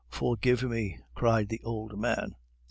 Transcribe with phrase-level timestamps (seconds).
[0.09, 2.33] forgive me!" cried the old man.